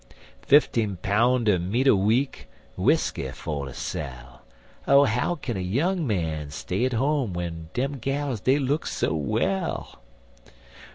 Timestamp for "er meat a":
1.47-1.95